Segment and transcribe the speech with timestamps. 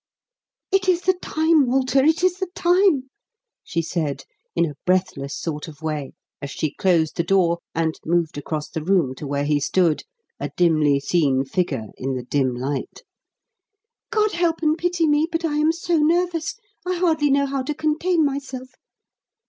[0.71, 3.11] "It is the time, Walter, it is the time!"
[3.63, 4.23] she said,
[4.55, 8.81] in a breathless sort of way, as she closed the door and moved across the
[8.83, 10.01] room to where he stood,
[10.39, 13.03] a dimly seen figure in the dim light.
[14.09, 15.27] "God help and pity me!
[15.31, 18.69] but I am so nervous, I hardly know how to contain myself.